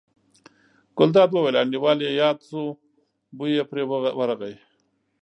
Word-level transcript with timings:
ګلداد 0.97 1.29
وویل: 1.33 1.55
انډیوال 1.61 1.99
یې 2.05 2.11
یاد 2.21 2.37
شو، 2.49 2.63
بوی 3.37 3.51
یې 3.57 3.63
پرې 3.69 3.83
ورغی. 4.19 4.53